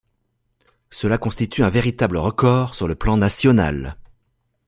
Cela 0.89 1.19
constitue 1.19 1.63
un 1.63 1.69
véritable 1.69 2.17
record 2.17 2.73
sur 2.73 2.87
le 2.87 2.95
plan 2.95 3.17
national. 3.17 3.97